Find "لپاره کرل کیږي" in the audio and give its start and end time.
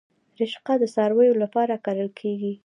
1.43-2.53